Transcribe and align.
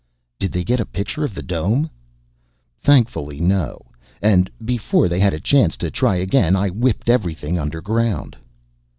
"Did 0.39 0.51
they 0.51 0.63
get 0.63 0.79
a 0.79 0.85
picture 0.87 1.23
of 1.23 1.35
the 1.35 1.43
dome?" 1.43 1.87
"Thankfully, 2.81 3.39
no. 3.39 3.85
And 4.19 4.49
before 4.65 5.07
they 5.07 5.19
had 5.19 5.35
a 5.35 5.39
chance 5.39 5.77
to 5.77 5.91
try 5.91 6.15
again, 6.15 6.55
I 6.55 6.69
whipped 6.69 7.07
everything 7.07 7.59
underground." 7.59 8.35